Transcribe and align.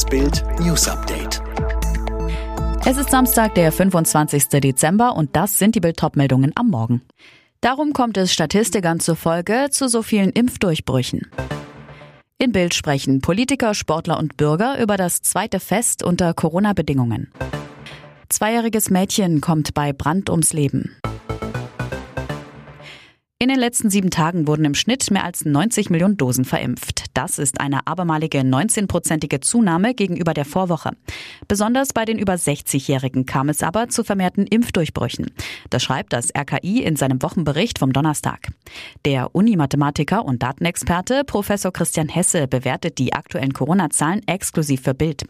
Das 0.00 0.08
Bild 0.08 0.42
News 0.60 0.88
Update. 0.88 1.42
Es 2.86 2.96
ist 2.96 3.10
Samstag, 3.10 3.54
der 3.54 3.70
25. 3.70 4.48
Dezember 4.48 5.14
und 5.14 5.36
das 5.36 5.58
sind 5.58 5.74
die 5.74 5.80
Bild 5.80 6.00
meldungen 6.16 6.52
am 6.54 6.70
Morgen. 6.70 7.02
Darum 7.60 7.92
kommt 7.92 8.16
es 8.16 8.32
Statistikern 8.32 8.98
zufolge 9.00 9.66
zu 9.70 9.88
so 9.88 10.02
vielen 10.02 10.30
Impfdurchbrüchen. 10.30 11.30
In 12.38 12.50
Bild 12.50 12.72
sprechen 12.72 13.20
Politiker, 13.20 13.74
Sportler 13.74 14.18
und 14.18 14.38
Bürger 14.38 14.80
über 14.80 14.96
das 14.96 15.20
zweite 15.20 15.60
Fest 15.60 16.02
unter 16.02 16.32
Corona-Bedingungen. 16.32 17.30
Zweijähriges 18.30 18.88
Mädchen 18.88 19.42
kommt 19.42 19.74
bei 19.74 19.92
Brand 19.92 20.30
ums 20.30 20.54
Leben. 20.54 20.96
In 23.42 23.48
den 23.48 23.58
letzten 23.58 23.88
sieben 23.88 24.10
Tagen 24.10 24.46
wurden 24.46 24.66
im 24.66 24.74
Schnitt 24.74 25.10
mehr 25.10 25.24
als 25.24 25.46
90 25.46 25.88
Millionen 25.88 26.18
Dosen 26.18 26.44
verimpft. 26.44 27.06
Das 27.14 27.38
ist 27.38 27.58
eine 27.58 27.86
abermalige 27.86 28.40
19-prozentige 28.40 29.40
Zunahme 29.40 29.94
gegenüber 29.94 30.34
der 30.34 30.44
Vorwoche. 30.44 30.90
Besonders 31.48 31.94
bei 31.94 32.04
den 32.04 32.18
über 32.18 32.34
60-Jährigen 32.34 33.24
kam 33.24 33.48
es 33.48 33.62
aber 33.62 33.88
zu 33.88 34.04
vermehrten 34.04 34.46
Impfdurchbrüchen. 34.46 35.30
Das 35.70 35.82
schreibt 35.82 36.12
das 36.12 36.28
RKI 36.36 36.82
in 36.82 36.96
seinem 36.96 37.22
Wochenbericht 37.22 37.78
vom 37.78 37.94
Donnerstag. 37.94 38.48
Der 39.06 39.34
Unimathematiker 39.34 40.22
und 40.22 40.42
Datenexperte 40.42 41.24
Professor 41.24 41.72
Christian 41.72 42.10
Hesse 42.10 42.46
bewertet 42.46 42.98
die 42.98 43.14
aktuellen 43.14 43.54
Corona-Zahlen 43.54 44.20
exklusiv 44.28 44.82
für 44.82 44.92
Bild. 44.92 45.24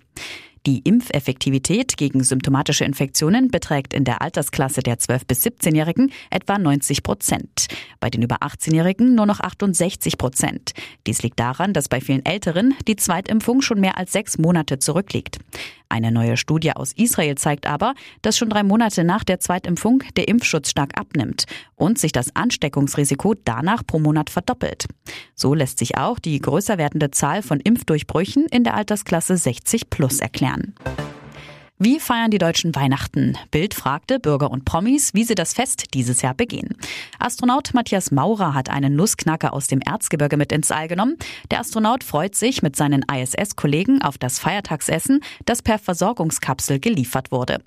Die 0.66 0.80
Impfeffektivität 0.80 1.96
gegen 1.96 2.22
symptomatische 2.22 2.84
Infektionen 2.84 3.48
beträgt 3.48 3.94
in 3.94 4.04
der 4.04 4.20
Altersklasse 4.20 4.82
der 4.82 4.98
12- 4.98 5.22
bis 5.26 5.42
17-Jährigen 5.42 6.12
etwa 6.28 6.58
90 6.58 7.02
Prozent, 7.02 7.68
bei 7.98 8.10
den 8.10 8.20
über 8.20 8.42
18-Jährigen 8.42 9.14
nur 9.14 9.24
noch 9.24 9.40
68 9.40 10.18
Prozent. 10.18 10.72
Dies 11.06 11.22
liegt 11.22 11.40
daran, 11.40 11.72
dass 11.72 11.88
bei 11.88 12.02
vielen 12.02 12.26
Älteren 12.26 12.74
die 12.86 12.96
Zweitimpfung 12.96 13.62
schon 13.62 13.80
mehr 13.80 13.96
als 13.96 14.12
sechs 14.12 14.36
Monate 14.36 14.78
zurückliegt. 14.78 15.38
Eine 15.92 16.12
neue 16.12 16.36
Studie 16.36 16.72
aus 16.72 16.92
Israel 16.92 17.34
zeigt 17.34 17.66
aber, 17.66 17.94
dass 18.22 18.38
schon 18.38 18.48
drei 18.48 18.62
Monate 18.62 19.02
nach 19.02 19.24
der 19.24 19.40
Zweitimpfung 19.40 20.04
der 20.16 20.28
Impfschutz 20.28 20.70
stark 20.70 20.96
abnimmt 20.98 21.46
und 21.74 21.98
sich 21.98 22.12
das 22.12 22.36
Ansteckungsrisiko 22.36 23.34
danach 23.44 23.84
pro 23.84 23.98
Monat 23.98 24.30
verdoppelt. 24.30 24.86
So 25.34 25.52
lässt 25.52 25.80
sich 25.80 25.98
auch 25.98 26.20
die 26.20 26.38
größer 26.38 26.78
werdende 26.78 27.10
Zahl 27.10 27.42
von 27.42 27.58
Impfdurchbrüchen 27.58 28.46
in 28.46 28.62
der 28.62 28.74
Altersklasse 28.74 29.36
60 29.36 29.90
plus 29.90 30.20
erklären. 30.20 30.49
Wie 31.82 31.98
feiern 31.98 32.30
die 32.30 32.36
Deutschen 32.36 32.74
Weihnachten? 32.74 33.38
Bild 33.50 33.72
fragte 33.72 34.20
Bürger 34.20 34.50
und 34.50 34.66
Promis, 34.66 35.14
wie 35.14 35.24
sie 35.24 35.34
das 35.34 35.54
Fest 35.54 35.94
dieses 35.94 36.20
Jahr 36.20 36.34
begehen. 36.34 36.76
Astronaut 37.18 37.72
Matthias 37.72 38.10
Maurer 38.10 38.52
hat 38.52 38.68
einen 38.68 38.96
Nussknacker 38.96 39.54
aus 39.54 39.66
dem 39.66 39.80
Erzgebirge 39.80 40.36
mit 40.36 40.52
ins 40.52 40.70
All 40.70 40.88
genommen. 40.88 41.16
Der 41.50 41.60
Astronaut 41.60 42.04
freut 42.04 42.34
sich 42.34 42.60
mit 42.60 42.76
seinen 42.76 43.02
ISS-Kollegen 43.10 44.02
auf 44.02 44.18
das 44.18 44.38
Feiertagsessen, 44.38 45.20
das 45.46 45.62
per 45.62 45.78
Versorgungskapsel 45.78 46.80
geliefert 46.80 47.32
wurde. 47.32 47.62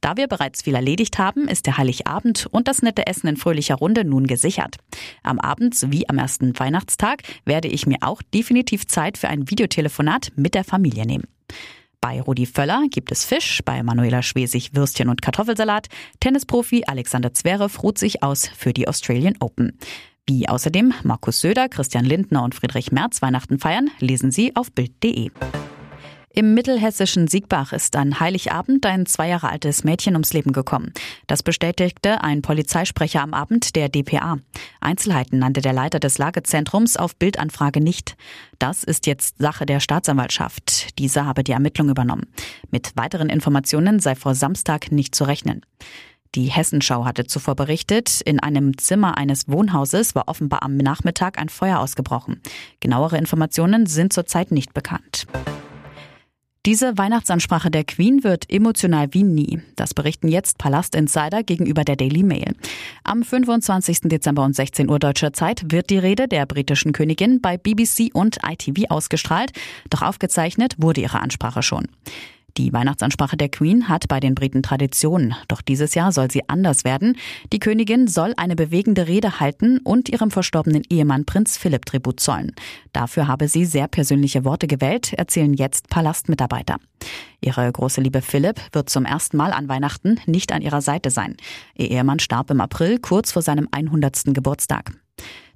Da 0.00 0.16
wir 0.16 0.28
bereits 0.28 0.62
viel 0.62 0.76
erledigt 0.76 1.18
haben, 1.18 1.48
ist 1.48 1.66
der 1.66 1.76
Heiligabend 1.76 2.46
und 2.52 2.68
das 2.68 2.82
nette 2.82 3.08
Essen 3.08 3.26
in 3.26 3.36
fröhlicher 3.36 3.74
Runde 3.74 4.04
nun 4.04 4.28
gesichert. 4.28 4.76
Am 5.24 5.40
Abend 5.40 5.74
wie 5.90 6.08
am 6.08 6.18
ersten 6.18 6.56
Weihnachtstag 6.56 7.24
werde 7.44 7.66
ich 7.66 7.88
mir 7.88 7.98
auch 8.02 8.22
definitiv 8.22 8.86
Zeit 8.86 9.18
für 9.18 9.26
ein 9.26 9.50
Videotelefonat 9.50 10.30
mit 10.36 10.54
der 10.54 10.62
Familie 10.62 11.04
nehmen. 11.04 11.24
Bei 12.06 12.20
Rudi 12.20 12.46
Völler 12.46 12.84
gibt 12.88 13.10
es 13.10 13.24
Fisch, 13.24 13.62
bei 13.64 13.82
Manuela 13.82 14.22
Schwesig 14.22 14.76
Würstchen 14.76 15.08
und 15.08 15.22
Kartoffelsalat. 15.22 15.88
Tennisprofi 16.20 16.84
Alexander 16.86 17.34
Zverev 17.34 17.82
ruht 17.82 17.98
sich 17.98 18.22
aus 18.22 18.46
für 18.46 18.72
die 18.72 18.86
Australian 18.86 19.34
Open. 19.40 19.76
Wie 20.24 20.48
außerdem 20.48 20.94
Markus 21.02 21.40
Söder, 21.40 21.68
Christian 21.68 22.04
Lindner 22.04 22.44
und 22.44 22.54
Friedrich 22.54 22.92
Merz 22.92 23.22
Weihnachten 23.22 23.58
feiern, 23.58 23.90
lesen 23.98 24.30
Sie 24.30 24.54
auf 24.54 24.70
Bild.de. 24.70 25.30
Im 26.38 26.52
mittelhessischen 26.52 27.28
Siegbach 27.28 27.72
ist 27.72 27.96
an 27.96 28.20
Heiligabend 28.20 28.84
ein 28.84 29.06
zwei 29.06 29.28
Jahre 29.28 29.48
altes 29.48 29.84
Mädchen 29.84 30.12
ums 30.16 30.34
Leben 30.34 30.52
gekommen. 30.52 30.92
Das 31.26 31.42
bestätigte 31.42 32.22
ein 32.22 32.42
Polizeisprecher 32.42 33.22
am 33.22 33.32
Abend 33.32 33.74
der 33.74 33.88
DPA. 33.88 34.36
Einzelheiten 34.78 35.38
nannte 35.38 35.62
der 35.62 35.72
Leiter 35.72 35.98
des 35.98 36.18
Lagezentrums 36.18 36.98
auf 36.98 37.16
Bildanfrage 37.16 37.80
nicht. 37.80 38.18
Das 38.58 38.84
ist 38.84 39.06
jetzt 39.06 39.38
Sache 39.38 39.64
der 39.64 39.80
Staatsanwaltschaft. 39.80 40.98
Diese 40.98 41.24
habe 41.24 41.42
die 41.42 41.52
Ermittlung 41.52 41.88
übernommen. 41.88 42.26
Mit 42.70 42.92
weiteren 42.96 43.30
Informationen 43.30 43.98
sei 43.98 44.14
vor 44.14 44.34
Samstag 44.34 44.92
nicht 44.92 45.14
zu 45.14 45.24
rechnen. 45.24 45.62
Die 46.34 46.50
Hessenschau 46.50 47.06
hatte 47.06 47.24
zuvor 47.24 47.54
berichtet, 47.54 48.20
in 48.20 48.40
einem 48.40 48.76
Zimmer 48.76 49.16
eines 49.16 49.48
Wohnhauses 49.48 50.14
war 50.14 50.28
offenbar 50.28 50.62
am 50.64 50.76
Nachmittag 50.76 51.38
ein 51.38 51.48
Feuer 51.48 51.78
ausgebrochen. 51.78 52.42
Genauere 52.80 53.16
Informationen 53.16 53.86
sind 53.86 54.12
zurzeit 54.12 54.50
nicht 54.50 54.74
bekannt. 54.74 55.26
Diese 56.66 56.98
Weihnachtsansprache 56.98 57.70
der 57.70 57.84
Queen 57.84 58.24
wird 58.24 58.50
emotional 58.50 59.14
wie 59.14 59.22
nie. 59.22 59.60
Das 59.76 59.94
berichten 59.94 60.26
jetzt 60.26 60.58
Palast-Insider 60.58 61.44
gegenüber 61.44 61.84
der 61.84 61.94
Daily 61.94 62.24
Mail. 62.24 62.56
Am 63.04 63.22
25. 63.22 64.00
Dezember 64.02 64.44
um 64.44 64.52
16 64.52 64.90
Uhr 64.90 64.98
deutscher 64.98 65.32
Zeit 65.32 65.70
wird 65.70 65.90
die 65.90 65.98
Rede 65.98 66.26
der 66.26 66.44
britischen 66.44 66.90
Königin 66.90 67.40
bei 67.40 67.56
BBC 67.56 68.10
und 68.12 68.38
ITV 68.44 68.90
ausgestrahlt, 68.90 69.52
doch 69.90 70.02
aufgezeichnet 70.02 70.74
wurde 70.78 71.02
ihre 71.02 71.20
Ansprache 71.20 71.62
schon. 71.62 71.86
Die 72.56 72.72
Weihnachtsansprache 72.72 73.36
der 73.36 73.50
Queen 73.50 73.88
hat 73.88 74.08
bei 74.08 74.18
den 74.18 74.34
Briten 74.34 74.62
Tradition, 74.62 75.34
doch 75.48 75.60
dieses 75.60 75.94
Jahr 75.94 76.10
soll 76.10 76.30
sie 76.30 76.48
anders 76.48 76.84
werden. 76.84 77.16
Die 77.52 77.58
Königin 77.58 78.08
soll 78.08 78.32
eine 78.38 78.56
bewegende 78.56 79.06
Rede 79.06 79.40
halten 79.40 79.78
und 79.78 80.08
ihrem 80.08 80.30
verstorbenen 80.30 80.82
Ehemann 80.88 81.26
Prinz 81.26 81.58
Philipp 81.58 81.84
Tribut 81.84 82.18
zollen. 82.18 82.52
Dafür 82.94 83.28
habe 83.28 83.48
sie 83.48 83.66
sehr 83.66 83.88
persönliche 83.88 84.46
Worte 84.46 84.66
gewählt, 84.66 85.12
erzählen 85.12 85.52
jetzt 85.52 85.90
Palastmitarbeiter. 85.90 86.76
Ihre 87.42 87.70
große 87.70 88.00
Liebe 88.00 88.22
Philipp 88.22 88.58
wird 88.72 88.88
zum 88.88 89.04
ersten 89.04 89.36
Mal 89.36 89.52
an 89.52 89.68
Weihnachten 89.68 90.18
nicht 90.24 90.50
an 90.52 90.62
ihrer 90.62 90.80
Seite 90.80 91.10
sein. 91.10 91.36
Ihr 91.76 91.90
Ehemann 91.90 92.20
starb 92.20 92.50
im 92.50 92.62
April 92.62 92.98
kurz 92.98 93.32
vor 93.32 93.42
seinem 93.42 93.68
100. 93.70 94.34
Geburtstag. 94.34 94.92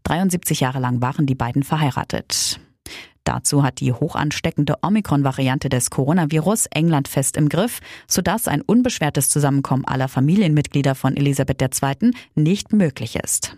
73 0.03 0.61
Jahre 0.61 0.81
lang 0.81 1.01
waren 1.01 1.25
die 1.25 1.35
beiden 1.35 1.63
verheiratet. 1.63 2.61
Dazu 3.31 3.63
hat 3.63 3.79
die 3.79 3.93
hochansteckende 3.93 4.79
Omikron-Variante 4.83 5.69
des 5.69 5.91
Coronavirus 5.91 6.67
England 6.67 7.07
fest 7.07 7.37
im 7.37 7.49
Griff, 7.49 7.79
sodass 8.09 8.49
ein 8.49 8.61
unbeschwertes 8.61 9.29
Zusammenkommen 9.29 9.85
aller 9.85 10.09
Familienmitglieder 10.09 10.97
von 10.97 11.17
Elisabeth 11.17 11.63
II. 11.63 12.11
nicht 12.35 12.73
möglich 12.73 13.15
ist. 13.15 13.57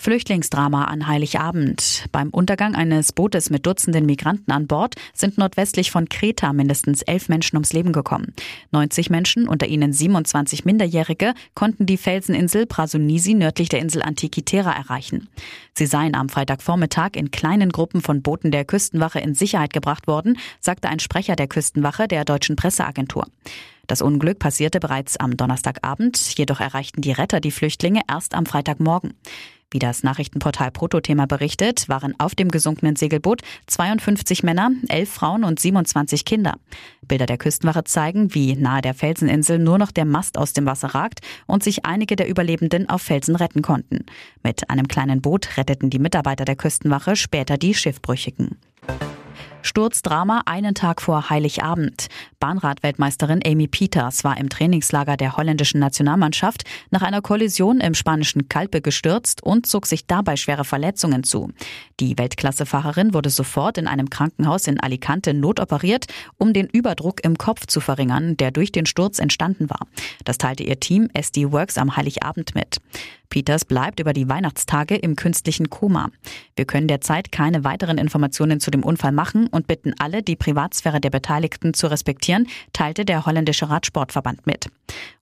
Flüchtlingsdrama 0.00 0.84
an 0.84 1.08
Heiligabend. 1.08 2.06
Beim 2.10 2.30
Untergang 2.30 2.74
eines 2.74 3.12
Bootes 3.12 3.50
mit 3.50 3.66
Dutzenden 3.66 4.06
Migranten 4.06 4.50
an 4.50 4.66
Bord 4.66 4.94
sind 5.12 5.36
nordwestlich 5.36 5.90
von 5.90 6.08
Kreta 6.08 6.54
mindestens 6.54 7.02
elf 7.02 7.28
Menschen 7.28 7.56
ums 7.56 7.74
Leben 7.74 7.92
gekommen. 7.92 8.32
90 8.70 9.10
Menschen, 9.10 9.46
unter 9.46 9.66
ihnen 9.66 9.92
27 9.92 10.64
Minderjährige, 10.64 11.34
konnten 11.54 11.84
die 11.84 11.98
Felseninsel 11.98 12.64
Prasunisi 12.64 13.34
nördlich 13.34 13.68
der 13.68 13.80
Insel 13.80 14.00
Antikythera 14.02 14.72
erreichen. 14.72 15.28
Sie 15.74 15.84
seien 15.84 16.14
am 16.14 16.30
Freitagvormittag 16.30 17.10
in 17.16 17.30
kleinen 17.30 17.68
Gruppen 17.68 18.00
von 18.00 18.22
Booten 18.22 18.50
der 18.50 18.64
Küstenwache 18.64 19.20
in 19.20 19.34
Sicherheit 19.34 19.74
gebracht 19.74 20.06
worden, 20.06 20.38
sagte 20.60 20.88
ein 20.88 21.00
Sprecher 21.00 21.36
der 21.36 21.46
Küstenwache 21.46 22.08
der 22.08 22.24
deutschen 22.24 22.56
Presseagentur. 22.56 23.26
Das 23.86 24.00
Unglück 24.00 24.38
passierte 24.38 24.80
bereits 24.80 25.18
am 25.18 25.36
Donnerstagabend, 25.36 26.38
jedoch 26.38 26.60
erreichten 26.60 27.02
die 27.02 27.12
Retter 27.12 27.40
die 27.40 27.50
Flüchtlinge 27.50 28.00
erst 28.08 28.34
am 28.34 28.46
Freitagmorgen. 28.46 29.12
Wie 29.72 29.78
das 29.78 30.02
Nachrichtenportal 30.02 30.72
Protothema 30.72 31.26
berichtet, 31.26 31.88
waren 31.88 32.18
auf 32.18 32.34
dem 32.34 32.48
gesunkenen 32.48 32.96
Segelboot 32.96 33.42
52 33.66 34.42
Männer, 34.42 34.70
11 34.88 35.08
Frauen 35.08 35.44
und 35.44 35.60
27 35.60 36.24
Kinder. 36.24 36.54
Bilder 37.06 37.26
der 37.26 37.38
Küstenwache 37.38 37.84
zeigen, 37.84 38.34
wie 38.34 38.56
nahe 38.56 38.82
der 38.82 38.94
Felseninsel 38.94 39.60
nur 39.60 39.78
noch 39.78 39.92
der 39.92 40.06
Mast 40.06 40.38
aus 40.38 40.52
dem 40.54 40.66
Wasser 40.66 40.88
ragt 40.88 41.20
und 41.46 41.62
sich 41.62 41.84
einige 41.84 42.16
der 42.16 42.28
Überlebenden 42.28 42.88
auf 42.88 43.02
Felsen 43.02 43.36
retten 43.36 43.62
konnten. 43.62 44.06
Mit 44.42 44.70
einem 44.70 44.88
kleinen 44.88 45.20
Boot 45.20 45.56
retteten 45.56 45.88
die 45.88 46.00
Mitarbeiter 46.00 46.44
der 46.44 46.56
Küstenwache 46.56 47.14
später 47.14 47.56
die 47.56 47.74
Schiffbrüchigen. 47.74 48.58
Sturzdrama 49.62 50.42
einen 50.46 50.74
Tag 50.74 51.02
vor 51.02 51.30
Heiligabend. 51.30 52.08
Bahnradweltmeisterin 52.38 53.40
Amy 53.44 53.68
Peters 53.68 54.24
war 54.24 54.38
im 54.38 54.48
Trainingslager 54.48 55.16
der 55.16 55.36
holländischen 55.36 55.80
Nationalmannschaft 55.80 56.64
nach 56.90 57.02
einer 57.02 57.20
Kollision 57.20 57.80
im 57.80 57.94
spanischen 57.94 58.48
Kalpe 58.48 58.80
gestürzt 58.80 59.42
und 59.42 59.66
zog 59.66 59.86
sich 59.86 60.06
dabei 60.06 60.36
schwere 60.36 60.64
Verletzungen 60.64 61.24
zu. 61.24 61.50
Die 62.00 62.16
Weltklassefahrerin 62.16 63.12
wurde 63.12 63.30
sofort 63.30 63.76
in 63.76 63.86
einem 63.86 64.08
Krankenhaus 64.08 64.66
in 64.66 64.80
Alicante 64.80 65.34
notoperiert, 65.34 66.06
um 66.38 66.52
den 66.52 66.66
Überdruck 66.66 67.22
im 67.24 67.36
Kopf 67.36 67.66
zu 67.66 67.80
verringern, 67.80 68.36
der 68.36 68.50
durch 68.50 68.72
den 68.72 68.86
Sturz 68.86 69.18
entstanden 69.18 69.68
war. 69.68 69.86
Das 70.24 70.38
teilte 70.38 70.62
ihr 70.62 70.80
Team 70.80 71.08
SD 71.12 71.52
Works 71.52 71.76
am 71.76 71.96
Heiligabend 71.96 72.54
mit. 72.54 72.80
Peters 73.30 73.64
bleibt 73.64 74.00
über 74.00 74.12
die 74.12 74.28
Weihnachtstage 74.28 74.96
im 74.96 75.14
künstlichen 75.14 75.70
Koma. 75.70 76.10
Wir 76.56 76.64
können 76.64 76.88
derzeit 76.88 77.30
keine 77.30 77.62
weiteren 77.62 77.96
Informationen 77.96 78.58
zu 78.58 78.72
dem 78.72 78.82
Unfall 78.82 79.12
machen 79.12 79.46
und 79.50 79.66
bitten 79.66 79.94
alle, 79.98 80.22
die 80.22 80.36
Privatsphäre 80.36 81.00
der 81.00 81.10
Beteiligten 81.10 81.74
zu 81.74 81.88
respektieren, 81.88 82.46
teilte 82.72 83.04
der 83.04 83.26
holländische 83.26 83.68
Radsportverband 83.68 84.46
mit. 84.46 84.68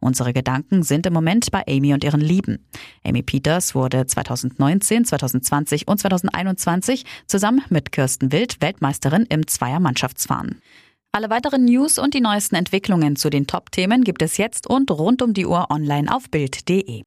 Unsere 0.00 0.32
Gedanken 0.32 0.82
sind 0.82 1.06
im 1.06 1.12
Moment 1.12 1.50
bei 1.50 1.64
Amy 1.68 1.92
und 1.92 2.04
ihren 2.04 2.20
Lieben. 2.20 2.64
Amy 3.04 3.22
Peters 3.22 3.74
wurde 3.74 4.06
2019, 4.06 5.04
2020 5.04 5.88
und 5.88 5.98
2021 5.98 7.04
zusammen 7.26 7.62
mit 7.68 7.92
Kirsten 7.92 8.32
Wild 8.32 8.60
Weltmeisterin 8.60 9.26
im 9.28 9.46
Zweiermannschaftsfahren. 9.46 10.60
Alle 11.12 11.30
weiteren 11.30 11.64
News 11.64 11.98
und 11.98 12.14
die 12.14 12.20
neuesten 12.20 12.54
Entwicklungen 12.54 13.16
zu 13.16 13.30
den 13.30 13.46
Top-Themen 13.46 14.04
gibt 14.04 14.22
es 14.22 14.36
jetzt 14.36 14.66
und 14.66 14.90
rund 14.90 15.22
um 15.22 15.32
die 15.32 15.46
Uhr 15.46 15.70
online 15.70 16.14
auf 16.14 16.30
Bild.de. 16.30 17.02